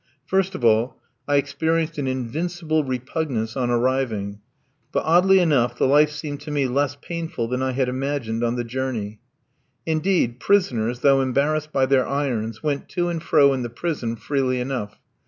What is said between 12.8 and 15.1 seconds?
to and fro in the prison freely enough.